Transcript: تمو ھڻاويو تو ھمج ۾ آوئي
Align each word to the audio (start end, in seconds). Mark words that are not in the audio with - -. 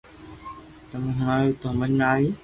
تمو 0.89 1.11
ھڻاويو 1.19 1.57
تو 1.59 1.65
ھمج 1.73 1.91
۾ 1.99 2.05
آوئي 2.11 2.29